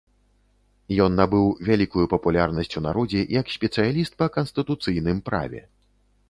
Ён 1.03 1.11
набыў 1.19 1.43
вялікую 1.67 2.05
папулярнасць 2.13 2.73
у 2.81 2.83
народзе, 2.87 3.21
як 3.41 3.53
спецыяліст 3.57 4.17
па 4.23 4.31
канстытуцыйным 4.39 5.17
праве. 5.31 5.61